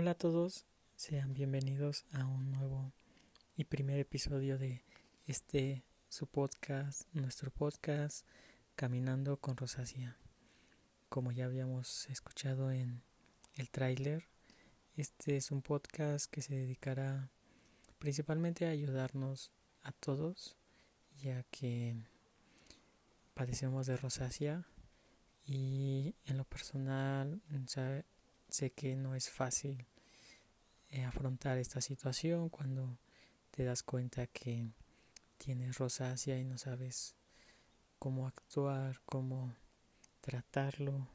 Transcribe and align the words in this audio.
Hola 0.00 0.12
a 0.12 0.14
todos, 0.14 0.64
sean 0.96 1.34
bienvenidos 1.34 2.06
a 2.14 2.24
un 2.24 2.52
nuevo 2.52 2.90
y 3.54 3.64
primer 3.64 4.00
episodio 4.00 4.56
de 4.56 4.82
este 5.26 5.84
su 6.08 6.26
podcast, 6.26 7.02
nuestro 7.12 7.50
podcast 7.50 8.24
Caminando 8.76 9.36
con 9.36 9.58
Rosacia. 9.58 10.16
Como 11.10 11.32
ya 11.32 11.44
habíamos 11.44 12.08
escuchado 12.08 12.70
en 12.70 13.02
el 13.56 13.68
tráiler, 13.68 14.24
este 14.96 15.36
es 15.36 15.50
un 15.50 15.60
podcast 15.60 16.30
que 16.30 16.40
se 16.40 16.54
dedicará 16.54 17.28
principalmente 17.98 18.64
a 18.64 18.70
ayudarnos 18.70 19.52
a 19.82 19.92
todos, 19.92 20.56
ya 21.22 21.42
que 21.50 21.94
padecemos 23.34 23.86
de 23.86 23.98
rosácea 23.98 24.64
y 25.44 26.14
en 26.24 26.38
lo 26.38 26.44
personal 26.44 27.42
sé 28.50 28.70
que 28.70 28.96
no 28.96 29.14
es 29.14 29.30
fácil 29.30 29.86
eh, 30.90 31.04
afrontar 31.04 31.58
esta 31.58 31.80
situación 31.80 32.48
cuando 32.48 32.98
te 33.50 33.64
das 33.64 33.82
cuenta 33.82 34.26
que 34.26 34.68
tienes 35.38 35.78
rosácea 35.78 36.38
y 36.38 36.44
no 36.44 36.58
sabes 36.58 37.14
cómo 37.98 38.26
actuar, 38.26 39.00
cómo 39.04 39.54
tratarlo, 40.20 41.08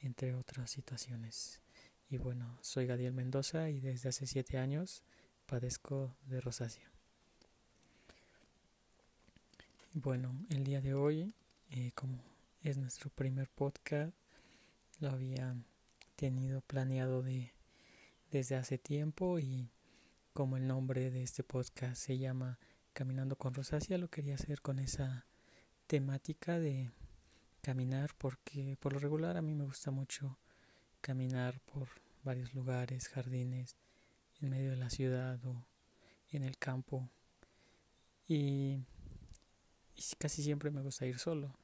entre 0.00 0.34
otras 0.34 0.70
situaciones. 0.70 1.60
Y 2.08 2.18
bueno, 2.18 2.58
soy 2.62 2.86
Gadiel 2.86 3.12
Mendoza 3.12 3.68
y 3.70 3.80
desde 3.80 4.08
hace 4.08 4.26
siete 4.26 4.58
años 4.58 5.02
padezco 5.46 6.16
de 6.26 6.40
rosácea. 6.40 6.90
Bueno, 9.92 10.32
el 10.50 10.64
día 10.64 10.80
de 10.80 10.94
hoy, 10.94 11.34
eh, 11.70 11.90
como 11.94 12.22
es 12.62 12.76
nuestro 12.76 13.10
primer 13.10 13.48
podcast, 13.48 14.12
lo 15.00 15.10
había 15.10 15.56
tenido 16.16 16.62
planeado 16.62 17.22
de 17.22 17.52
desde 18.30 18.56
hace 18.56 18.78
tiempo 18.78 19.38
y 19.38 19.70
como 20.32 20.56
el 20.56 20.66
nombre 20.66 21.10
de 21.10 21.22
este 21.22 21.44
podcast 21.44 21.96
se 22.02 22.18
llama 22.18 22.58
Caminando 22.92 23.36
con 23.36 23.54
Rosacia, 23.54 23.98
lo 23.98 24.08
quería 24.08 24.34
hacer 24.34 24.60
con 24.60 24.78
esa 24.78 25.26
temática 25.86 26.58
de 26.58 26.90
caminar 27.60 28.10
porque 28.18 28.76
por 28.80 28.94
lo 28.94 28.98
regular 28.98 29.36
a 29.36 29.42
mí 29.42 29.54
me 29.54 29.64
gusta 29.64 29.90
mucho 29.90 30.38
caminar 31.00 31.60
por 31.60 31.88
varios 32.24 32.54
lugares, 32.54 33.08
jardines, 33.08 33.76
en 34.40 34.50
medio 34.50 34.70
de 34.70 34.76
la 34.76 34.90
ciudad 34.90 35.38
o 35.46 35.66
en 36.30 36.42
el 36.42 36.58
campo. 36.58 37.08
Y, 38.26 38.80
y 39.94 40.02
casi 40.18 40.42
siempre 40.42 40.70
me 40.70 40.82
gusta 40.82 41.06
ir 41.06 41.18
solo. 41.18 41.54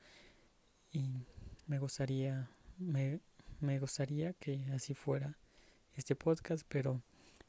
Y 0.93 1.27
me 1.67 1.79
gustaría 1.79 2.49
me, 2.79 3.21
me 3.63 3.79
gustaría 3.79 4.33
que 4.35 4.67
así 4.75 4.95
fuera 4.95 5.37
este 5.95 6.17
podcast, 6.17 6.65
pero 6.69 7.01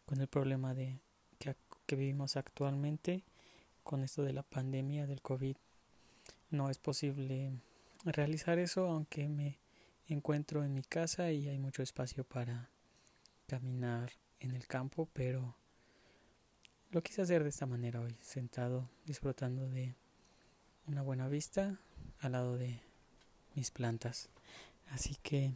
con 0.06 0.22
el 0.22 0.28
problema 0.28 0.74
de 0.74 1.00
que, 1.40 1.56
que 1.86 1.96
vivimos 1.96 2.38
actualmente, 2.38 3.24
con 3.84 4.04
esto 4.04 4.24
de 4.24 4.34
la 4.34 4.44
pandemia 4.44 5.08
del 5.08 5.22
COVID, 5.22 5.58
no 6.52 6.70
es 6.70 6.78
posible 6.78 7.52
realizar 8.06 8.60
eso, 8.60 8.88
aunque 8.88 9.28
me 9.28 9.60
encuentro 10.08 10.64
en 10.64 10.74
mi 10.74 10.84
casa 10.84 11.32
y 11.32 11.48
hay 11.48 11.58
mucho 11.58 11.82
espacio 11.82 12.24
para 12.24 12.70
caminar 13.48 14.12
en 14.40 14.52
el 14.52 14.68
campo, 14.68 15.10
pero 15.14 15.56
lo 16.92 17.02
quise 17.02 17.24
hacer 17.24 17.44
de 17.44 17.50
esta 17.50 17.66
manera 17.66 18.02
hoy, 18.02 18.16
sentado, 18.22 18.90
disfrutando 19.06 19.68
de 19.68 19.96
una 20.86 21.02
buena 21.02 21.28
vista 21.28 21.80
al 22.20 22.34
lado 22.34 22.58
de 22.58 22.82
mis 23.56 23.72
plantas. 23.72 24.30
Así 24.92 25.16
que 25.24 25.54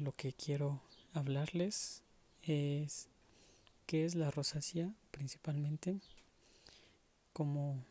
Lo 0.00 0.10
que 0.10 0.32
quiero 0.32 0.82
hablarles 1.12 2.02
es 2.42 3.08
qué 3.86 4.04
es 4.04 4.16
la 4.16 4.32
rosácea 4.32 4.92
principalmente, 5.12 6.00
cómo, 7.32 7.84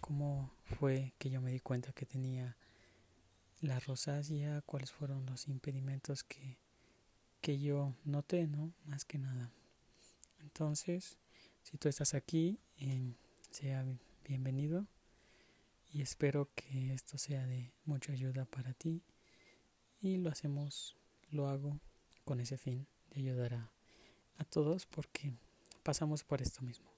cómo 0.00 0.50
fue 0.78 1.12
que 1.18 1.28
yo 1.28 1.42
me 1.42 1.52
di 1.52 1.60
cuenta 1.60 1.92
que 1.92 2.06
tenía 2.06 2.56
la 3.60 3.80
rosácea, 3.80 4.62
cuáles 4.62 4.92
fueron 4.92 5.26
los 5.26 5.46
impedimentos 5.48 6.24
que, 6.24 6.56
que 7.42 7.60
yo 7.60 7.94
noté, 8.04 8.46
¿no? 8.46 8.72
Más 8.86 9.04
que 9.04 9.18
nada. 9.18 9.50
Entonces, 10.40 11.18
si 11.62 11.76
tú 11.76 11.90
estás 11.90 12.14
aquí, 12.14 12.58
eh, 12.78 13.12
sea 13.50 13.84
bienvenido 14.26 14.86
y 15.92 16.00
espero 16.00 16.48
que 16.54 16.94
esto 16.94 17.18
sea 17.18 17.46
de 17.46 17.72
mucha 17.84 18.12
ayuda 18.12 18.46
para 18.46 18.72
ti 18.72 19.02
y 20.04 20.18
lo 20.18 20.28
hacemos, 20.28 20.96
lo 21.34 21.48
hago 21.48 21.78
con 22.24 22.40
ese 22.40 22.56
fin 22.56 22.86
de 23.10 23.20
ayudar 23.20 23.54
a, 23.54 23.72
a 24.38 24.44
todos 24.44 24.86
porque 24.86 25.32
pasamos 25.82 26.24
por 26.24 26.40
esto 26.40 26.62
mismo. 26.62 26.90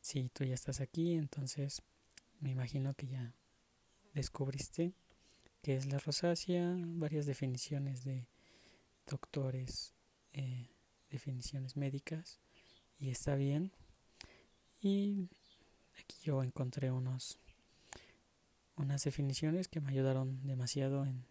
Si 0.00 0.28
tú 0.30 0.44
ya 0.44 0.54
estás 0.54 0.80
aquí, 0.80 1.14
entonces 1.14 1.82
me 2.40 2.50
imagino 2.50 2.94
que 2.94 3.06
ya 3.06 3.34
descubriste 4.14 4.94
qué 5.62 5.76
es 5.76 5.86
la 5.86 5.98
rosácea, 5.98 6.74
varias 6.78 7.26
definiciones 7.26 8.04
de 8.04 8.26
doctores, 9.06 9.94
eh, 10.32 10.70
definiciones 11.10 11.76
médicas, 11.76 12.40
y 12.98 13.10
está 13.10 13.34
bien. 13.34 13.72
Y 14.80 15.28
aquí 15.98 16.16
yo 16.22 16.42
encontré 16.42 16.90
unos 16.90 17.38
unas 18.76 19.04
definiciones 19.04 19.68
que 19.68 19.80
me 19.80 19.90
ayudaron 19.90 20.46
demasiado 20.46 21.04
en 21.04 21.26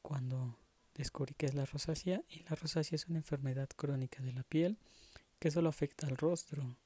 cuando 0.00 0.56
descubrí 0.94 1.34
que 1.34 1.46
es 1.46 1.54
la 1.54 1.64
rosácea 1.64 2.22
y 2.28 2.42
la 2.44 2.56
rosácea 2.56 2.96
es 2.96 3.06
una 3.06 3.18
enfermedad 3.18 3.68
crónica 3.76 4.22
de 4.22 4.32
la 4.32 4.42
piel 4.42 4.78
que 5.38 5.50
solo 5.50 5.68
afecta 5.68 6.06
al 6.06 6.16
rostro. 6.16 6.76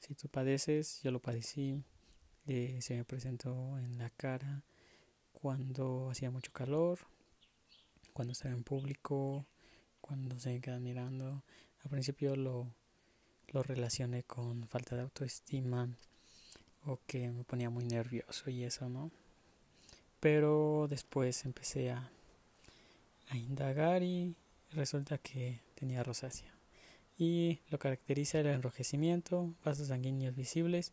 Si 0.00 0.14
tú 0.14 0.28
padeces, 0.28 1.00
yo 1.02 1.10
lo 1.10 1.20
padecí, 1.20 1.82
se 2.46 2.96
me 2.96 3.04
presentó 3.04 3.78
en 3.78 3.98
la 3.98 4.10
cara 4.10 4.62
cuando 5.32 6.10
hacía 6.10 6.30
mucho 6.30 6.52
calor, 6.52 6.98
cuando 8.12 8.32
estaba 8.32 8.54
en 8.54 8.64
público, 8.64 9.46
cuando 10.00 10.38
se 10.38 10.50
me 10.50 10.60
queda 10.60 10.80
mirando. 10.80 11.44
Al 11.84 11.90
principio 11.90 12.34
lo, 12.36 12.72
lo 13.48 13.62
relacioné 13.62 14.24
con 14.24 14.66
falta 14.66 14.96
de 14.96 15.02
autoestima 15.02 15.88
o 16.84 17.00
que 17.06 17.30
me 17.30 17.44
ponía 17.44 17.70
muy 17.70 17.84
nervioso 17.84 18.50
y 18.50 18.64
eso, 18.64 18.88
¿no? 18.88 19.10
Pero 20.20 20.86
después 20.88 21.44
empecé 21.44 21.90
a 21.90 22.10
a 23.30 23.36
indagar 23.36 24.02
y 24.02 24.34
resulta 24.72 25.18
que 25.18 25.60
tenía 25.74 26.02
rosácea. 26.02 26.52
Y 27.18 27.60
lo 27.70 27.78
caracteriza 27.78 28.40
el 28.40 28.46
enrojecimiento, 28.46 29.52
vasos 29.64 29.88
sanguíneos 29.88 30.36
visibles 30.36 30.92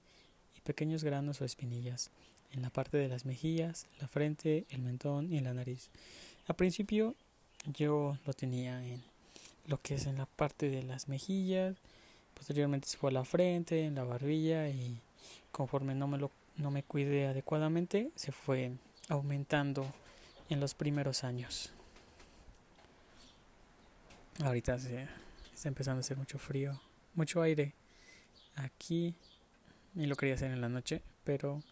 y 0.57 0.62
pequeños 0.62 1.03
granos 1.03 1.41
o 1.41 1.45
espinillas 1.45 2.09
en 2.51 2.62
la 2.62 2.69
parte 2.69 2.97
de 2.97 3.07
las 3.07 3.25
mejillas, 3.25 3.88
la 4.00 4.07
frente, 4.07 4.66
el 4.69 4.81
mentón 4.81 5.31
y 5.31 5.40
la 5.40 5.53
nariz. 5.53 5.90
A 6.47 6.53
principio 6.53 7.16
yo 7.66 8.18
lo 8.25 8.34
tenía 8.34 8.84
en 8.85 9.03
lo 9.68 9.81
que 9.81 9.95
es 9.95 10.06
en 10.06 10.18
la 10.18 10.25
parte 10.25 10.69
de 10.69 10.84
las 10.84 11.07
mejillas, 11.07 11.75
posteriormente 12.34 12.88
se 12.88 12.97
fue 12.97 13.09
a 13.09 13.13
la 13.13 13.25
frente, 13.25 13.85
en 13.85 13.95
la 13.95 14.03
barbilla 14.03 14.69
y 14.69 15.00
conforme 15.51 15.95
no 15.95 16.07
me 16.07 16.18
lo 16.18 16.31
no 16.57 16.72
me 16.72 16.84
cuidé 16.84 17.28
adecuadamente 17.28 18.12
se 18.16 18.31
fue 18.31 18.72
aumentando 19.09 19.85
en 20.50 20.59
los 20.59 20.74
primeros 20.74 21.24
años. 21.24 21.75
Ahorita 24.44 24.78
se, 24.78 25.07
está 25.53 25.69
empezando 25.69 26.00
a 26.00 26.01
hacer 26.01 26.18
mucho 26.18 26.38
frío, 26.38 26.78
mucho 27.13 27.41
aire 27.41 27.73
aquí 28.56 29.16
y 29.96 30.06
lo 30.07 30.18
quería 30.18 30.35
hacer 30.35 30.51
en 30.51 30.59
la 30.59 30.68
noche, 30.68 31.01
pero 31.23 31.63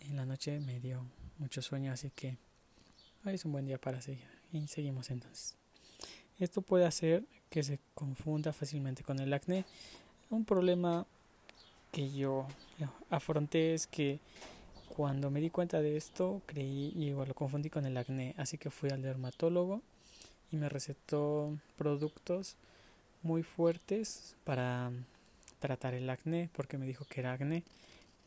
en 0.00 0.16
la 0.16 0.26
noche 0.26 0.58
me 0.58 0.80
dio 0.80 1.04
mucho 1.38 1.62
sueño, 1.62 1.92
así 1.92 2.10
que 2.10 2.36
hoy 3.24 3.34
es 3.34 3.44
un 3.44 3.52
buen 3.52 3.64
día 3.64 3.78
para 3.78 4.00
seguir 4.00 4.26
y 4.52 4.66
seguimos 4.66 5.10
entonces. 5.10 5.54
Esto 6.40 6.62
puede 6.62 6.84
hacer 6.84 7.22
que 7.48 7.62
se 7.62 7.78
confunda 7.94 8.52
fácilmente 8.52 9.04
con 9.04 9.20
el 9.20 9.32
acné. 9.32 9.64
Un 10.30 10.44
problema 10.44 11.06
que 11.92 12.10
yo 12.10 12.48
afronté 13.08 13.74
es 13.74 13.86
que 13.86 14.18
cuando 14.88 15.30
me 15.30 15.40
di 15.40 15.48
cuenta 15.48 15.80
de 15.80 15.96
esto 15.96 16.42
creí 16.46 16.92
y 16.96 17.10
igual 17.10 17.28
lo 17.28 17.34
confundí 17.34 17.70
con 17.70 17.86
el 17.86 17.96
acné, 17.96 18.34
así 18.36 18.58
que 18.58 18.68
fui 18.68 18.90
al 18.90 19.00
dermatólogo 19.00 19.80
y 20.50 20.56
me 20.56 20.68
recetó 20.68 21.56
productos 21.76 22.56
muy 23.22 23.42
fuertes 23.42 24.36
para 24.44 24.92
tratar 25.58 25.94
el 25.94 26.08
acné 26.08 26.50
porque 26.54 26.78
me 26.78 26.86
dijo 26.86 27.04
que 27.04 27.20
era 27.20 27.32
acné 27.32 27.64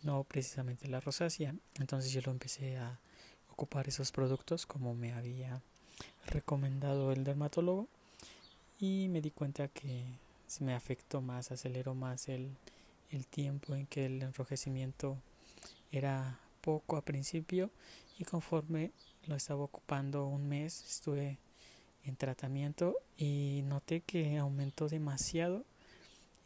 no 0.04 0.24
precisamente 0.24 0.88
la 0.88 1.00
rosácea. 1.00 1.56
Entonces 1.80 2.12
yo 2.12 2.22
lo 2.26 2.32
empecé 2.32 2.78
a 2.78 3.00
ocupar 3.52 3.88
esos 3.88 4.12
productos 4.12 4.66
como 4.66 4.94
me 4.96 5.14
había 5.14 5.62
recomendado 6.28 7.12
el 7.12 7.24
dermatólogo 7.24 7.88
y 8.80 9.08
me 9.10 9.22
di 9.22 9.32
cuenta 9.32 9.68
que 9.68 10.04
se 10.48 10.64
me 10.64 10.74
afectó 10.74 11.22
más 11.22 11.52
aceleró 11.52 11.94
más 11.94 12.28
el, 12.28 12.50
el 13.12 13.28
tiempo 13.28 13.76
en 13.76 13.86
que 13.86 14.08
el 14.08 14.22
enrojecimiento 14.22 15.18
era 15.92 16.40
poco 16.62 16.98
a 16.98 17.02
principio 17.06 17.70
y 18.18 18.24
conforme 18.24 18.92
lo 19.28 19.36
estaba 19.36 19.64
ocupando 19.64 20.26
un 20.26 20.48
mes 20.48 20.84
estuve 20.88 21.38
en 22.06 22.16
tratamiento 22.16 22.98
y 23.18 23.62
noté 23.66 24.02
que 24.02 24.38
aumentó 24.38 24.88
demasiado 24.88 25.66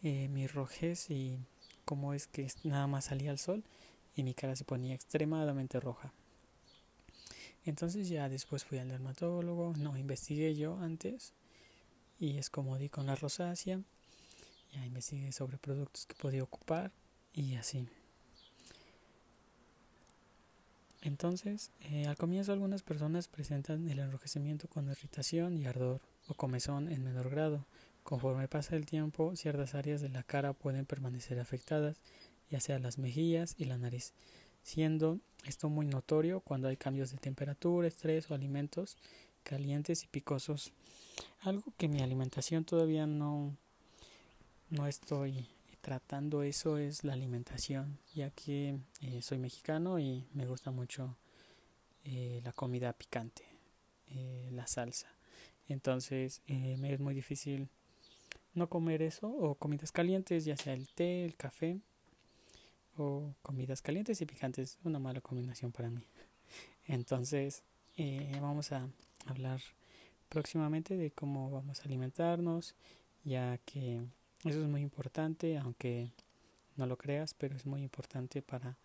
eh, 0.04 0.28
mi 0.30 0.48
rojez 0.48 1.10
y 1.10 1.38
como 1.86 2.14
es 2.14 2.28
que 2.28 2.48
nada 2.64 2.88
más 2.88 3.06
salía 3.06 3.32
al 3.32 3.40
sol 3.40 3.64
y 4.16 4.24
mi 4.24 4.34
cara 4.34 4.56
se 4.56 4.66
ponía 4.66 4.96
extremadamente 4.96 5.80
roja. 5.80 6.14
Entonces 7.66 8.10
ya 8.10 8.30
después 8.30 8.64
fui 8.64 8.78
al 8.78 8.90
dermatólogo, 8.90 9.74
no 9.78 9.98
investigué 9.98 10.56
yo 10.56 10.78
antes 10.80 11.34
y 12.20 12.38
es 12.38 12.50
como 12.50 12.78
di 12.78 12.90
con 12.90 13.06
la 13.08 13.16
rosácea, 13.16 13.82
ya 14.74 14.86
investigué 14.86 15.32
sobre 15.32 15.58
productos 15.58 16.06
que 16.06 16.16
podía 16.16 16.44
ocupar 16.44 16.92
y 17.34 17.56
así. 17.56 17.88
Entonces, 21.06 21.70
eh, 21.82 22.08
al 22.08 22.18
comienzo 22.18 22.52
algunas 22.52 22.82
personas 22.82 23.28
presentan 23.28 23.88
el 23.90 24.00
enrojecimiento 24.00 24.68
con 24.68 24.90
irritación 24.90 25.56
y 25.56 25.68
ardor 25.68 26.02
o 26.28 26.34
comezón 26.34 26.92
en 26.92 27.04
menor 27.04 27.30
grado. 27.30 27.68
Conforme 28.02 28.48
pasa 28.48 28.76
el 28.76 28.88
tiempo, 28.88 29.36
ciertas 29.36 29.76
áreas 29.76 30.02
de 30.02 30.10
la 30.10 30.24
cara 30.24 30.54
pueden 30.54 30.88
permanecer 30.88 31.40
afectadas, 31.40 32.02
ya 32.50 32.60
sea 32.60 32.80
las 32.80 32.98
mejillas 32.98 33.54
y 33.60 33.66
la 33.66 33.78
nariz, 33.78 34.14
siendo 34.64 35.20
esto 35.44 35.70
muy 35.70 35.86
notorio 35.86 36.40
cuando 36.40 36.70
hay 36.70 36.76
cambios 36.76 37.12
de 37.12 37.18
temperatura, 37.18 37.88
estrés 37.88 38.32
o 38.32 38.34
alimentos 38.34 38.98
calientes 39.44 40.04
y 40.04 40.08
picosos. 40.08 40.74
Algo 41.42 41.72
que 41.78 41.88
mi 41.88 42.02
alimentación 42.02 42.66
todavía 42.66 43.06
no, 43.06 43.56
no 44.72 44.88
estoy 44.88 45.48
tratando 45.86 46.42
eso 46.42 46.80
es 46.80 47.04
la 47.04 47.14
alimentación, 47.14 48.00
ya 48.16 48.32
que 48.32 48.80
eh, 49.02 49.22
soy 49.22 49.38
mexicano 49.38 50.00
y 50.00 50.26
me 50.34 50.48
gusta 50.48 50.72
mucho 50.72 51.16
eh, 52.04 52.42
la 52.44 52.52
comida 52.54 52.92
picante, 52.94 53.44
eh, 54.08 54.50
la 54.52 54.66
salsa. 54.66 55.16
Entonces 55.68 56.42
me 56.48 56.92
es 56.92 57.00
muy 57.00 57.14
difícil 57.14 57.70
no 58.56 58.68
comer 58.68 59.04
eso 59.04 59.28
o 59.28 59.54
comidas 59.54 59.92
calientes, 59.92 60.44
ya 60.44 60.58
sea 60.58 60.74
el 60.74 60.88
té, 60.88 61.24
el 61.24 61.36
café 61.36 61.80
o 62.98 63.36
comidas 63.44 63.84
calientes 63.84 64.20
y 64.22 64.26
picantes, 64.26 64.80
una 64.86 64.98
mala 64.98 65.22
combinación 65.22 65.72
para 65.72 65.92
mí. 65.92 66.04
Entonces 66.88 67.62
vamos 68.42 68.72
a 68.72 68.90
hablar 69.28 69.62
próximamente 70.30 70.98
de 70.98 71.12
cómo 71.12 71.52
vamos 71.52 71.82
a 71.82 71.84
alimentarnos, 71.84 72.74
ya 73.24 73.60
que 73.60 74.02
eso 74.50 74.62
es 74.62 74.68
muy 74.68 74.82
importante, 74.82 75.58
aunque 75.58 76.12
no 76.76 76.86
lo 76.86 76.98
creas, 76.98 77.34
pero 77.34 77.56
es 77.56 77.66
muy 77.66 77.82
importante 77.82 78.42
para 78.42 78.78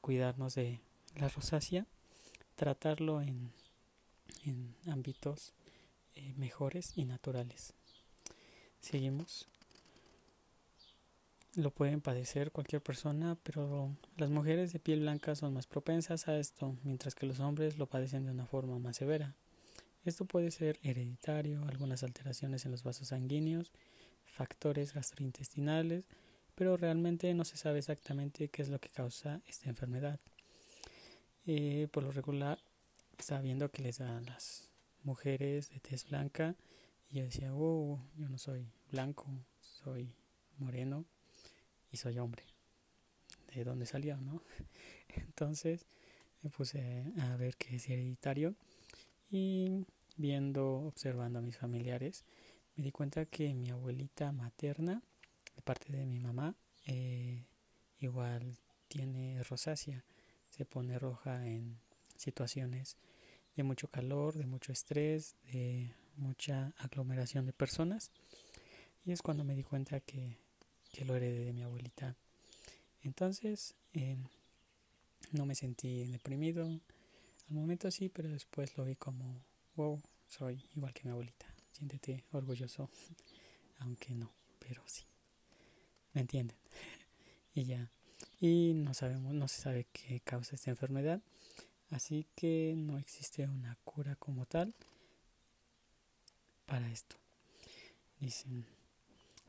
cuidarnos 0.00 0.54
de 0.54 0.80
la 1.16 1.28
rosácea, 1.28 1.86
tratarlo 2.56 3.22
en, 3.22 3.52
ámbitos 4.86 5.52
eh, 6.16 6.34
mejores 6.36 6.92
y 6.96 7.04
naturales. 7.04 7.74
Seguimos. 8.80 9.46
Lo 11.54 11.70
pueden 11.70 12.00
padecer 12.00 12.50
cualquier 12.50 12.82
persona, 12.82 13.36
pero 13.44 13.94
las 14.16 14.30
mujeres 14.30 14.72
de 14.72 14.80
piel 14.80 15.00
blanca 15.00 15.36
son 15.36 15.52
más 15.52 15.66
propensas 15.66 16.26
a 16.26 16.38
esto, 16.38 16.76
mientras 16.82 17.14
que 17.14 17.26
los 17.26 17.38
hombres 17.40 17.78
lo 17.78 17.86
padecen 17.86 18.24
de 18.24 18.32
una 18.32 18.46
forma 18.46 18.78
más 18.78 18.96
severa. 18.96 19.36
Esto 20.04 20.24
puede 20.24 20.50
ser 20.50 20.80
hereditario, 20.82 21.62
algunas 21.68 22.02
alteraciones 22.02 22.64
en 22.64 22.72
los 22.72 22.82
vasos 22.82 23.08
sanguíneos, 23.08 23.70
factores 24.32 24.94
gastrointestinales, 24.94 26.08
pero 26.54 26.76
realmente 26.76 27.32
no 27.34 27.44
se 27.44 27.56
sabe 27.56 27.78
exactamente 27.78 28.48
qué 28.48 28.62
es 28.62 28.68
lo 28.68 28.80
que 28.80 28.88
causa 28.88 29.40
esta 29.46 29.68
enfermedad. 29.68 30.18
Eh, 31.46 31.88
por 31.92 32.02
lo 32.02 32.10
regular, 32.10 32.58
estaba 33.18 33.40
viendo 33.42 33.70
que 33.70 33.82
les 33.82 33.98
da 33.98 34.18
a 34.18 34.20
las 34.22 34.70
mujeres 35.04 35.70
de 35.70 35.80
tez 35.80 36.08
blanca 36.08 36.56
y 37.10 37.18
yo 37.18 37.24
decía, 37.24 37.54
oh, 37.54 38.00
yo 38.16 38.28
no 38.28 38.38
soy 38.38 38.72
blanco, 38.90 39.26
soy 39.60 40.14
moreno 40.58 41.04
y 41.90 41.98
soy 41.98 42.18
hombre. 42.18 42.44
¿De 43.54 43.64
dónde 43.64 43.86
salió, 43.86 44.16
no? 44.16 44.42
Entonces 45.08 45.86
me 46.42 46.50
puse 46.50 47.04
a 47.20 47.36
ver 47.36 47.56
qué 47.56 47.76
es 47.76 47.88
hereditario 47.88 48.54
y 49.30 49.84
viendo, 50.16 50.80
observando 50.80 51.38
a 51.38 51.42
mis 51.42 51.58
familiares, 51.58 52.24
me 52.76 52.84
di 52.84 52.90
cuenta 52.90 53.26
que 53.26 53.52
mi 53.54 53.70
abuelita 53.70 54.32
materna, 54.32 55.02
de 55.54 55.62
parte 55.62 55.92
de 55.92 56.06
mi 56.06 56.18
mamá, 56.18 56.54
eh, 56.86 57.44
igual 58.00 58.56
tiene 58.88 59.42
rosácea, 59.42 60.04
se 60.48 60.64
pone 60.64 60.98
roja 60.98 61.46
en 61.46 61.78
situaciones 62.16 62.96
de 63.56 63.62
mucho 63.62 63.88
calor, 63.88 64.36
de 64.36 64.46
mucho 64.46 64.72
estrés, 64.72 65.36
de 65.52 65.94
mucha 66.16 66.72
aglomeración 66.78 67.44
de 67.44 67.52
personas. 67.52 68.10
Y 69.04 69.12
es 69.12 69.20
cuando 69.20 69.44
me 69.44 69.54
di 69.54 69.64
cuenta 69.64 70.00
que, 70.00 70.38
que 70.90 71.04
lo 71.04 71.16
heredé 71.16 71.44
de 71.44 71.52
mi 71.52 71.62
abuelita. 71.62 72.16
Entonces, 73.02 73.74
eh, 73.92 74.16
no 75.32 75.44
me 75.44 75.54
sentí 75.54 76.06
deprimido. 76.06 76.64
Al 76.66 77.54
momento 77.54 77.90
sí, 77.90 78.08
pero 78.08 78.30
después 78.30 78.76
lo 78.78 78.84
vi 78.84 78.96
como, 78.96 79.44
wow, 79.76 80.00
soy 80.26 80.64
igual 80.74 80.94
que 80.94 81.04
mi 81.04 81.10
abuelita 81.10 81.51
siéntete 81.82 82.24
orgulloso, 82.30 82.88
aunque 83.80 84.14
no, 84.14 84.32
pero 84.60 84.82
sí. 84.86 85.02
¿Me 86.12 86.20
entienden? 86.20 86.56
y 87.54 87.64
ya. 87.64 87.90
Y 88.40 88.72
no 88.74 88.94
sabemos, 88.94 89.34
no 89.34 89.48
se 89.48 89.60
sabe 89.60 89.86
qué 89.92 90.20
causa 90.20 90.54
esta 90.54 90.70
enfermedad, 90.70 91.20
así 91.90 92.26
que 92.36 92.74
no 92.76 92.98
existe 92.98 93.46
una 93.48 93.76
cura 93.84 94.14
como 94.16 94.46
tal 94.46 94.74
para 96.66 96.88
esto. 96.90 97.16
Dicen, 98.20 98.64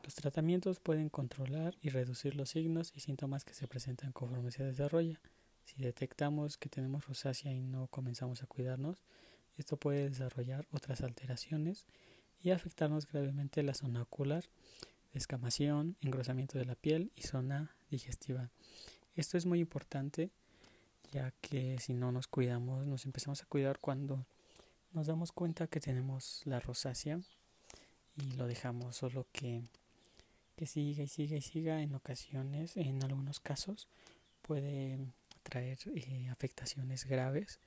los 0.03 0.15
tratamientos 0.15 0.79
pueden 0.79 1.09
controlar 1.09 1.77
y 1.81 1.89
reducir 1.89 2.35
los 2.35 2.49
signos 2.49 2.93
y 2.95 2.99
síntomas 2.99 3.45
que 3.45 3.53
se 3.53 3.67
presentan 3.67 4.11
conforme 4.11 4.51
se 4.51 4.63
desarrolla. 4.63 5.19
Si 5.65 5.81
detectamos 5.81 6.57
que 6.57 6.69
tenemos 6.69 7.05
rosácea 7.07 7.51
y 7.51 7.61
no 7.61 7.87
comenzamos 7.87 8.41
a 8.41 8.47
cuidarnos, 8.47 9.03
esto 9.55 9.77
puede 9.77 10.09
desarrollar 10.09 10.67
otras 10.71 11.01
alteraciones 11.01 11.85
y 12.43 12.51
afectarnos 12.51 13.07
gravemente 13.07 13.63
la 13.63 13.73
zona 13.73 14.01
ocular, 14.01 14.43
descamación, 15.13 15.95
engrosamiento 16.01 16.59
de 16.59 16.65
la 16.65 16.75
piel 16.75 17.11
y 17.15 17.21
zona 17.21 17.71
digestiva. 17.89 18.49
Esto 19.15 19.37
es 19.37 19.45
muy 19.45 19.59
importante 19.59 20.29
ya 21.11 21.31
que 21.41 21.77
si 21.79 21.93
no 21.93 22.11
nos 22.11 22.27
cuidamos, 22.27 22.87
nos 22.87 23.05
empezamos 23.05 23.41
a 23.43 23.45
cuidar 23.45 23.79
cuando 23.79 24.25
nos 24.93 25.07
damos 25.07 25.31
cuenta 25.31 25.67
que 25.67 25.79
tenemos 25.79 26.41
la 26.45 26.59
rosácea 26.59 27.21
y 28.17 28.31
lo 28.31 28.47
dejamos 28.47 28.97
solo 28.97 29.27
que, 29.31 29.63
que 30.55 30.65
siga 30.65 31.03
y 31.03 31.07
siga 31.07 31.37
y 31.37 31.41
siga 31.41 31.81
en 31.81 31.93
ocasiones, 31.93 32.75
en 32.77 33.03
algunos 33.03 33.39
casos 33.39 33.87
puede 34.41 34.99
traer 35.43 35.77
eh, 35.95 36.29
afectaciones 36.29 37.05
graves, 37.05 37.59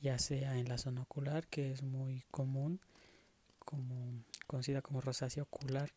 ya 0.00 0.18
sea 0.18 0.58
en 0.58 0.68
la 0.68 0.78
zona 0.78 1.02
ocular, 1.02 1.46
que 1.46 1.72
es 1.72 1.82
muy 1.82 2.24
común, 2.30 2.80
como 3.64 4.24
conocida 4.46 4.82
como 4.82 5.00
rosácea 5.00 5.42
ocular, 5.42 5.92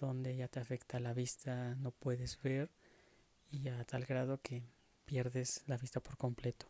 donde 0.00 0.36
ya 0.36 0.48
te 0.48 0.60
afecta 0.60 1.00
la 1.00 1.14
vista, 1.14 1.74
no 1.76 1.90
puedes 1.90 2.40
ver 2.42 2.70
y 3.50 3.68
a 3.68 3.84
tal 3.84 4.04
grado 4.04 4.40
que 4.40 4.62
pierdes 5.04 5.62
la 5.66 5.76
vista 5.76 6.00
por 6.00 6.16
completo. 6.16 6.66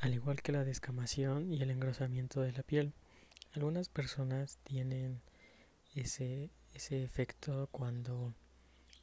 Al 0.00 0.14
igual 0.14 0.42
que 0.42 0.52
la 0.52 0.64
descamación 0.64 1.52
y 1.52 1.62
el 1.62 1.70
engrosamiento 1.70 2.40
de 2.40 2.52
la 2.52 2.62
piel, 2.62 2.92
algunas 3.52 3.88
personas 3.88 4.58
tienen 4.64 5.22
ese, 5.94 6.50
ese 6.74 7.04
efecto 7.04 7.68
cuando 7.70 8.34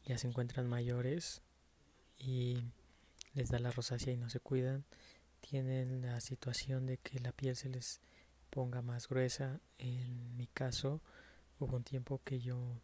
ya 0.05 0.17
se 0.17 0.27
encuentran 0.27 0.67
mayores 0.67 1.41
y 2.17 2.63
les 3.33 3.49
da 3.49 3.59
la 3.59 3.71
rosácea 3.71 4.13
y 4.13 4.17
no 4.17 4.29
se 4.29 4.39
cuidan, 4.39 4.85
tienen 5.39 6.01
la 6.01 6.19
situación 6.19 6.85
de 6.85 6.97
que 6.97 7.19
la 7.19 7.31
piel 7.31 7.55
se 7.55 7.69
les 7.69 8.01
ponga 8.49 8.81
más 8.81 9.07
gruesa. 9.07 9.59
En 9.77 10.35
mi 10.37 10.47
caso, 10.47 11.01
hubo 11.59 11.75
un 11.77 11.83
tiempo 11.83 12.21
que 12.23 12.39
yo 12.39 12.81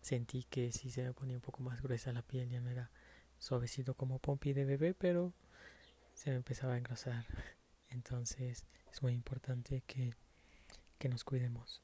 sentí 0.00 0.44
que 0.44 0.72
si 0.72 0.90
se 0.90 1.02
me 1.02 1.12
ponía 1.12 1.36
un 1.36 1.42
poco 1.42 1.62
más 1.62 1.82
gruesa 1.82 2.12
la 2.12 2.22
piel, 2.22 2.50
ya 2.50 2.60
no 2.60 2.70
era 2.70 2.90
suavecito 3.38 3.94
como 3.94 4.18
pompi 4.18 4.52
de 4.52 4.64
bebé, 4.64 4.94
pero 4.94 5.32
se 6.14 6.30
me 6.30 6.36
empezaba 6.36 6.74
a 6.74 6.78
engrosar. 6.78 7.26
Entonces 7.88 8.66
es 8.92 9.02
muy 9.02 9.12
importante 9.12 9.82
que, 9.86 10.14
que 10.98 11.08
nos 11.08 11.24
cuidemos. 11.24 11.82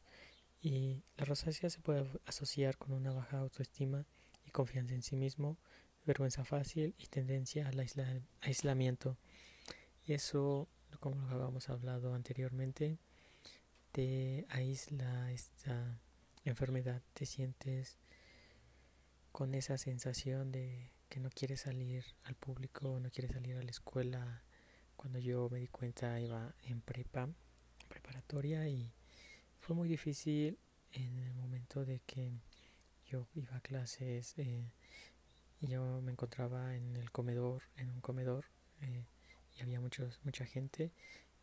Y 0.62 1.02
la 1.16 1.24
rosácea 1.24 1.70
se 1.70 1.80
puede 1.80 2.06
asociar 2.26 2.76
con 2.76 2.92
una 2.92 3.12
baja 3.12 3.38
autoestima 3.38 4.04
y 4.44 4.50
confianza 4.50 4.94
en 4.94 5.02
sí 5.02 5.16
mismo, 5.16 5.58
vergüenza 6.04 6.44
fácil 6.44 6.94
y 6.98 7.06
tendencia 7.06 7.68
al 7.68 7.80
aislamiento. 8.40 9.16
Eso, 10.04 10.68
como 10.98 11.16
lo 11.28 11.36
habíamos 11.36 11.68
hablado 11.70 12.14
anteriormente, 12.14 12.98
te 13.92 14.46
aísla 14.50 15.32
esta 15.32 15.98
enfermedad, 16.44 17.02
te 17.12 17.26
sientes 17.26 17.98
con 19.32 19.54
esa 19.54 19.78
sensación 19.78 20.52
de 20.52 20.90
que 21.08 21.20
no 21.20 21.30
quieres 21.30 21.62
salir 21.62 22.04
al 22.24 22.36
público, 22.36 23.00
no 23.00 23.10
quieres 23.10 23.32
salir 23.32 23.56
a 23.56 23.62
la 23.62 23.70
escuela. 23.70 24.42
Cuando 24.96 25.18
yo 25.18 25.48
me 25.50 25.58
di 25.58 25.68
cuenta 25.68 26.20
iba 26.20 26.54
en 26.64 26.80
prepa, 26.80 27.28
preparatoria 27.88 28.68
y 28.68 28.92
fue 29.60 29.74
muy 29.74 29.88
difícil 29.88 30.58
en 30.92 31.18
el 31.18 31.34
momento 31.34 31.84
de 31.84 32.00
que 32.00 32.32
yo 33.06 33.26
iba 33.34 33.56
a 33.56 33.60
clases 33.60 34.34
eh, 34.38 34.70
y 35.60 35.66
yo 35.66 36.00
me 36.00 36.12
encontraba 36.12 36.76
en 36.76 36.96
el 36.96 37.10
comedor, 37.10 37.62
en 37.76 37.90
un 37.90 38.00
comedor 38.00 38.46
eh, 38.82 39.04
y 39.56 39.62
había 39.62 39.80
muchos, 39.80 40.20
mucha 40.22 40.46
gente, 40.46 40.92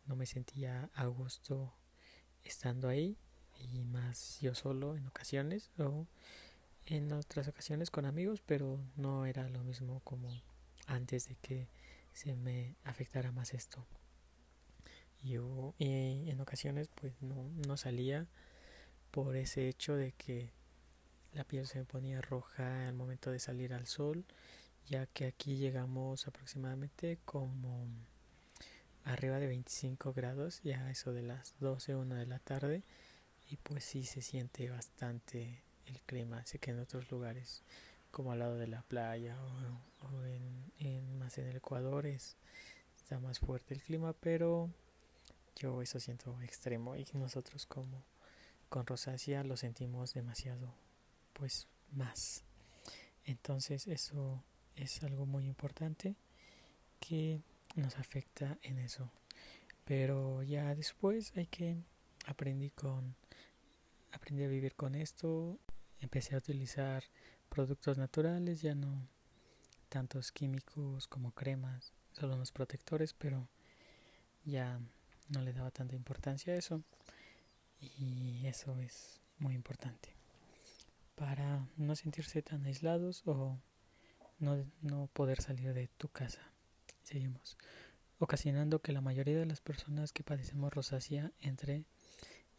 no 0.06 0.16
me 0.16 0.24
sentía 0.24 0.90
a 0.94 1.06
gusto 1.06 1.74
estando 2.48 2.88
ahí 2.88 3.16
y 3.58 3.82
más 3.84 4.40
yo 4.40 4.54
solo 4.54 4.96
en 4.96 5.06
ocasiones 5.06 5.70
o 5.78 6.06
en 6.86 7.12
otras 7.12 7.48
ocasiones 7.48 7.90
con 7.90 8.06
amigos, 8.06 8.42
pero 8.44 8.80
no 8.96 9.26
era 9.26 9.48
lo 9.48 9.62
mismo 9.62 10.00
como 10.04 10.28
antes 10.86 11.28
de 11.28 11.36
que 11.36 11.68
se 12.12 12.34
me 12.34 12.76
afectara 12.84 13.30
más 13.32 13.52
esto. 13.54 13.86
Yo 15.22 15.74
y 15.78 16.30
en 16.30 16.40
ocasiones 16.40 16.88
pues 16.94 17.12
no, 17.20 17.50
no 17.66 17.76
salía 17.76 18.26
por 19.10 19.36
ese 19.36 19.68
hecho 19.68 19.96
de 19.96 20.12
que 20.12 20.50
la 21.32 21.44
piel 21.44 21.66
se 21.66 21.78
me 21.78 21.84
ponía 21.84 22.20
roja 22.20 22.88
al 22.88 22.94
momento 22.94 23.30
de 23.30 23.38
salir 23.38 23.74
al 23.74 23.86
sol, 23.86 24.24
ya 24.86 25.06
que 25.06 25.26
aquí 25.26 25.56
llegamos 25.56 26.26
aproximadamente 26.26 27.18
como 27.24 27.86
arriba 29.08 29.38
de 29.38 29.46
25 29.46 30.12
grados, 30.12 30.60
ya 30.62 30.90
eso 30.90 31.12
de 31.12 31.22
las 31.22 31.54
12, 31.60 31.96
1 31.96 32.14
de 32.14 32.26
la 32.26 32.38
tarde, 32.38 32.82
y 33.50 33.56
pues 33.56 33.84
sí 33.84 34.04
se 34.04 34.20
siente 34.20 34.68
bastante 34.68 35.62
el 35.86 36.00
clima, 36.02 36.44
sé 36.44 36.58
que 36.58 36.72
en 36.72 36.80
otros 36.80 37.10
lugares 37.10 37.62
como 38.10 38.32
al 38.32 38.40
lado 38.40 38.56
de 38.56 38.66
la 38.66 38.82
playa 38.82 39.36
o, 40.00 40.24
en, 40.24 41.18
más 41.18 41.38
en 41.38 41.46
el 41.46 41.56
Ecuador 41.56 42.06
es, 42.06 42.36
está 42.96 43.18
más 43.18 43.38
fuerte 43.38 43.74
el 43.74 43.82
clima, 43.82 44.12
pero 44.12 44.70
yo 45.56 45.82
eso 45.82 46.00
siento 46.00 46.40
extremo 46.42 46.96
y 46.96 47.06
nosotros 47.14 47.66
como 47.66 48.04
con 48.68 48.86
rosácea 48.86 49.44
lo 49.44 49.56
sentimos 49.56 50.14
demasiado 50.14 50.74
pues 51.32 51.66
más. 51.92 52.44
Entonces 53.24 53.86
eso 53.86 54.42
es 54.76 55.02
algo 55.02 55.26
muy 55.26 55.46
importante 55.46 56.16
que 57.00 57.40
nos 57.76 57.96
afecta 57.98 58.58
en 58.62 58.78
eso. 58.78 59.10
Pero 59.84 60.42
ya 60.42 60.74
después 60.74 61.32
hay 61.36 61.46
que 61.46 61.76
aprendí 62.26 62.70
con 62.70 63.16
aprendí 64.12 64.44
a 64.44 64.48
vivir 64.48 64.74
con 64.74 64.94
esto, 64.94 65.58
empecé 66.00 66.34
a 66.34 66.38
utilizar 66.38 67.04
productos 67.48 67.98
naturales, 67.98 68.62
ya 68.62 68.74
no 68.74 69.08
tantos 69.88 70.32
químicos 70.32 71.08
como 71.08 71.32
cremas, 71.32 71.94
solo 72.12 72.34
unos 72.34 72.52
protectores, 72.52 73.14
pero 73.14 73.48
ya 74.44 74.80
no 75.28 75.42
le 75.42 75.52
daba 75.52 75.70
tanta 75.70 75.94
importancia 75.94 76.52
a 76.52 76.56
eso 76.56 76.82
y 77.80 78.46
eso 78.46 78.78
es 78.80 79.20
muy 79.38 79.54
importante 79.54 80.14
para 81.14 81.66
no 81.76 81.96
sentirse 81.96 82.42
tan 82.42 82.64
aislados 82.64 83.22
o 83.26 83.58
no, 84.38 84.64
no 84.82 85.08
poder 85.12 85.42
salir 85.42 85.74
de 85.74 85.88
tu 85.88 86.08
casa. 86.08 86.40
Seguimos. 87.08 87.56
Ocasionando 88.18 88.82
que 88.82 88.92
la 88.92 89.00
mayoría 89.00 89.38
de 89.38 89.46
las 89.46 89.62
personas 89.62 90.12
que 90.12 90.22
padecemos 90.22 90.74
rosácea 90.74 91.32
entre 91.40 91.86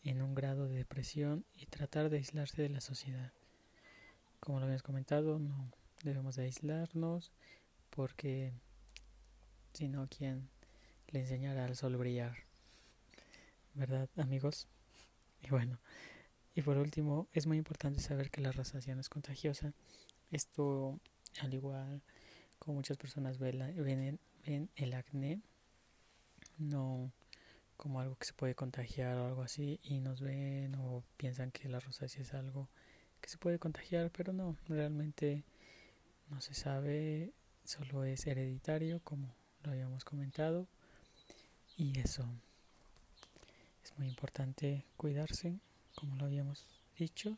en 0.04 0.24
un 0.24 0.34
grado 0.34 0.68
de 0.68 0.76
depresión 0.76 1.46
y 1.56 1.68
tratar 1.68 2.10
de 2.10 2.18
aislarse 2.18 2.60
de 2.60 2.70
la 2.70 2.82
sociedad. 2.82 3.32
Como 4.40 4.58
lo 4.58 4.66
habíamos 4.66 4.82
comentado, 4.82 5.38
no 5.38 5.72
debemos 6.04 6.36
de 6.36 6.46
aislarnos 6.46 7.32
porque 7.92 8.52
si 9.74 9.88
no, 9.88 10.08
¿quién 10.08 10.50
le 11.10 11.20
enseñará 11.20 11.66
al 11.66 11.76
sol 11.76 11.96
brillar? 11.98 12.36
¿Verdad, 13.76 14.10
amigos? 14.18 14.68
Y 15.44 15.50
bueno, 15.52 15.78
y 16.56 16.64
por 16.64 16.78
último, 16.78 17.28
es 17.34 17.46
muy 17.46 17.58
importante 17.58 18.02
saber 18.02 18.32
que 18.32 18.42
la 18.42 18.52
rosácea 18.52 19.00
es 19.00 19.10
contagiosa. 19.10 19.74
Esto, 20.32 21.00
al 21.40 21.54
igual 21.54 22.02
como 22.60 22.76
muchas 22.76 22.98
personas 22.98 23.40
ven, 23.40 24.20
ven, 24.46 24.70
el 24.76 24.94
acné, 24.94 25.42
no 26.58 27.12
como 27.78 28.02
algo 28.02 28.18
que 28.18 28.26
se 28.26 28.34
puede 28.34 28.56
contagiar 28.56 29.18
o 29.18 29.26
algo 29.26 29.42
así, 29.42 29.80
y 29.84 30.00
nos 30.02 30.20
ven 30.22 30.76
o 30.76 31.04
piensan 31.18 31.52
que 31.52 31.70
la 31.70 31.80
rosácea 31.80 32.22
es 32.22 32.34
algo 32.34 32.68
que 33.22 33.30
se 33.30 33.38
puede 33.38 33.60
contagiar, 33.60 34.12
pero 34.12 34.34
no, 34.34 34.58
realmente 34.68 35.44
no 36.30 36.42
se 36.42 36.54
sabe, 36.54 37.32
solo 37.64 38.04
es 38.04 38.28
hereditario, 38.28 39.00
como 39.04 39.34
lo 39.64 39.72
habíamos 39.72 40.04
comentado, 40.04 40.68
y 41.78 41.98
eso. 42.00 42.28
Es 43.84 43.98
muy 43.98 44.08
importante 44.08 44.86
cuidarse 44.98 45.60
como 45.96 46.16
lo 46.16 46.26
habíamos 46.26 46.66
dicho, 46.98 47.38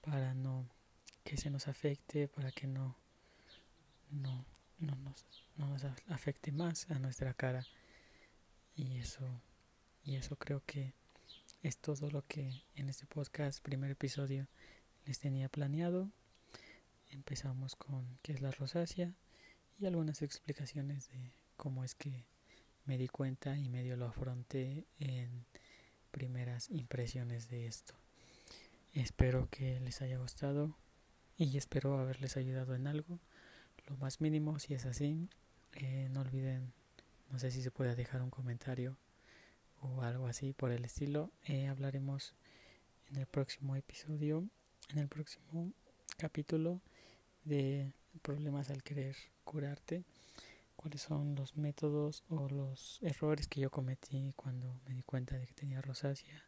para 0.00 0.34
no 0.34 0.68
que 1.24 1.36
se 1.36 1.50
nos 1.50 1.68
afecte, 1.68 2.28
para 2.28 2.52
que 2.52 2.66
no, 2.66 2.96
no, 4.10 4.44
no, 4.78 4.94
nos, 4.96 5.24
no 5.56 5.68
nos 5.68 5.84
afecte 6.08 6.52
más 6.52 6.90
a 6.90 6.98
nuestra 6.98 7.34
cara. 7.34 7.64
Y 8.74 8.98
eso, 8.98 9.24
y 10.04 10.16
eso 10.16 10.36
creo 10.36 10.62
que 10.66 10.92
es 11.62 11.78
todo 11.78 12.10
lo 12.10 12.26
que 12.26 12.62
en 12.74 12.88
este 12.88 13.06
podcast, 13.06 13.62
primer 13.62 13.90
episodio, 13.90 14.46
les 15.06 15.18
tenía 15.18 15.48
planeado. 15.48 16.10
Empezamos 17.10 17.76
con 17.76 18.18
qué 18.22 18.32
es 18.32 18.40
la 18.40 18.50
rosácea 18.50 19.14
y 19.78 19.86
algunas 19.86 20.22
explicaciones 20.22 21.08
de 21.08 21.32
cómo 21.56 21.84
es 21.84 21.94
que 21.94 22.26
me 22.84 22.98
di 22.98 23.08
cuenta 23.08 23.58
y 23.58 23.68
medio 23.68 23.96
lo 23.96 24.06
afronté 24.06 24.86
en 24.98 25.44
primeras 26.10 26.70
impresiones 26.70 27.48
de 27.48 27.66
esto. 27.66 27.94
Espero 28.92 29.48
que 29.50 29.80
les 29.80 30.00
haya 30.02 30.18
gustado 30.18 30.76
y 31.36 31.56
espero 31.58 31.98
haberles 31.98 32.36
ayudado 32.36 32.74
en 32.74 32.86
algo, 32.86 33.18
lo 33.86 33.96
más 33.96 34.20
mínimo 34.20 34.58
si 34.58 34.74
es 34.74 34.86
así. 34.86 35.28
Eh, 35.74 36.08
no 36.10 36.20
olviden, 36.20 36.72
no 37.30 37.38
sé 37.38 37.50
si 37.50 37.62
se 37.62 37.70
puede 37.70 37.94
dejar 37.94 38.22
un 38.22 38.30
comentario 38.30 38.96
o 39.80 40.02
algo 40.02 40.26
así 40.26 40.52
por 40.52 40.70
el 40.70 40.84
estilo. 40.84 41.30
Eh, 41.44 41.68
hablaremos 41.68 42.34
en 43.10 43.16
el 43.16 43.26
próximo 43.26 43.76
episodio, 43.76 44.48
en 44.90 44.98
el 44.98 45.08
próximo 45.08 45.72
capítulo 46.16 46.80
de 47.44 47.92
problemas 48.22 48.70
al 48.70 48.82
querer 48.82 49.16
curarte 49.44 50.04
cuáles 50.76 51.02
son 51.02 51.34
los 51.34 51.56
métodos 51.56 52.24
o 52.28 52.48
los 52.48 52.98
errores 53.02 53.48
que 53.48 53.60
yo 53.60 53.70
cometí 53.70 54.32
cuando 54.36 54.78
me 54.86 54.94
di 54.94 55.02
cuenta 55.02 55.36
de 55.36 55.46
que 55.46 55.54
tenía 55.54 55.80
rosácea. 55.80 56.44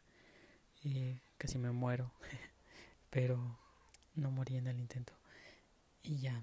Y 0.81 1.19
casi 1.37 1.57
me 1.57 1.71
muero, 1.71 2.13
pero 3.09 3.59
no 4.15 4.31
morí 4.31 4.55
en 4.55 4.67
el 4.67 4.79
intento. 4.79 5.13
Y 6.01 6.19
ya, 6.19 6.41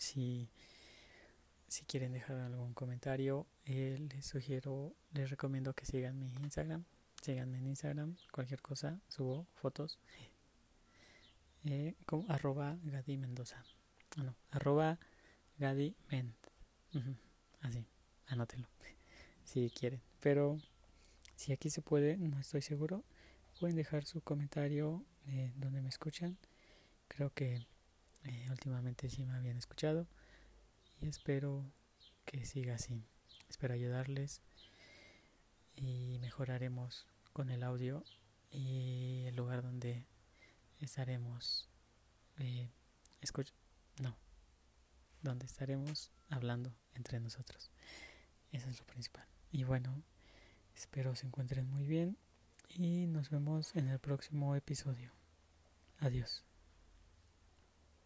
si, 0.00 0.50
si 1.68 1.84
quieren 1.84 2.12
dejar 2.12 2.36
algún 2.38 2.74
comentario, 2.74 3.46
eh, 3.66 3.98
les 4.12 4.26
sugiero, 4.26 4.94
les 5.12 5.30
recomiendo 5.30 5.74
que 5.74 5.86
sigan 5.86 6.18
mi 6.18 6.32
Instagram. 6.42 6.84
Síganme 7.22 7.58
en 7.58 7.66
Instagram, 7.66 8.16
cualquier 8.32 8.62
cosa, 8.62 8.98
subo 9.08 9.46
fotos. 9.54 9.98
Eh, 11.64 11.94
con 12.06 12.24
arroba 12.30 12.78
Gadi 12.82 13.18
Mendoza. 13.18 13.62
Ah, 14.16 14.22
no, 14.22 14.34
arroba 14.50 14.98
Gadi 15.58 15.94
Así, 17.60 17.86
anótelo 18.26 18.66
si 19.44 19.68
quieren. 19.70 20.00
Pero 20.20 20.58
si 21.36 21.52
aquí 21.52 21.68
se 21.68 21.82
puede, 21.82 22.16
no 22.16 22.40
estoy 22.40 22.62
seguro, 22.62 23.04
pueden 23.58 23.76
dejar 23.76 24.06
su 24.06 24.22
comentario 24.22 25.04
eh, 25.26 25.52
donde 25.56 25.82
me 25.82 25.90
escuchan. 25.90 26.38
Creo 27.08 27.30
que 27.34 27.66
eh, 28.24 28.46
últimamente 28.50 29.08
sí 29.08 29.24
me 29.24 29.34
habían 29.34 29.56
escuchado 29.56 30.06
y 31.00 31.08
espero 31.08 31.64
que 32.24 32.44
siga 32.44 32.74
así. 32.74 33.04
Espero 33.48 33.74
ayudarles 33.74 34.42
y 35.74 36.18
mejoraremos 36.20 37.06
con 37.32 37.50
el 37.50 37.62
audio 37.62 38.04
y 38.50 39.24
el 39.26 39.36
lugar 39.36 39.62
donde 39.62 40.04
estaremos 40.80 41.68
eh, 42.38 42.68
no 44.00 44.16
donde 45.22 45.46
estaremos 45.46 46.10
hablando 46.28 46.74
entre 46.94 47.20
nosotros. 47.20 47.70
Eso 48.52 48.68
es 48.68 48.78
lo 48.78 48.86
principal. 48.86 49.26
Y 49.50 49.64
bueno, 49.64 50.02
espero 50.74 51.14
se 51.14 51.26
encuentren 51.26 51.68
muy 51.68 51.86
bien 51.86 52.16
y 52.68 53.06
nos 53.06 53.30
vemos 53.30 53.74
en 53.76 53.88
el 53.88 53.98
próximo 53.98 54.54
episodio. 54.56 55.12
Adiós. 55.98 56.49